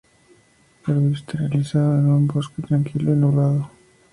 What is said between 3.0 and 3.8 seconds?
y nublado.